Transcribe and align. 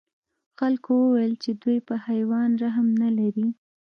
خلکو 0.57 0.91
وویل 1.03 1.33
چې 1.43 1.51
دوی 1.61 1.77
په 1.87 1.95
حیوان 2.07 2.49
رحم 2.63 2.87
نه 3.01 3.09
لري. 3.17 3.47